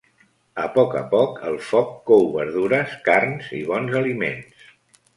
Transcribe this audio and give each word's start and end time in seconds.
A 0.63 0.63
poc 0.77 0.95
a 1.01 1.03
poc, 1.11 1.37
el 1.51 1.59
foc 1.67 1.93
cou 2.13 2.27
verdures, 2.39 2.99
carns 3.13 3.55
i 3.63 3.63
bons 3.73 4.03
aliments. 4.05 4.71